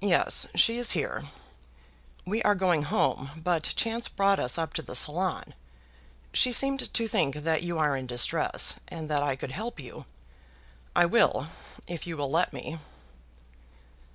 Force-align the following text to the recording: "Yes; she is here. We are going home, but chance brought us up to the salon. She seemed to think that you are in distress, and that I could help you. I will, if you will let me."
"Yes; 0.00 0.46
she 0.54 0.78
is 0.78 0.92
here. 0.92 1.24
We 2.24 2.42
are 2.44 2.54
going 2.54 2.84
home, 2.84 3.32
but 3.44 3.64
chance 3.76 4.08
brought 4.08 4.38
us 4.38 4.56
up 4.56 4.72
to 4.72 4.80
the 4.80 4.96
salon. 4.96 5.52
She 6.32 6.50
seemed 6.50 6.90
to 6.90 7.06
think 7.06 7.34
that 7.34 7.62
you 7.62 7.78
are 7.78 7.94
in 7.94 8.06
distress, 8.06 8.76
and 8.88 9.10
that 9.10 9.22
I 9.22 9.36
could 9.36 9.50
help 9.50 9.78
you. 9.78 10.06
I 10.96 11.04
will, 11.04 11.48
if 11.86 12.06
you 12.06 12.16
will 12.16 12.30
let 12.30 12.54
me." 12.54 12.78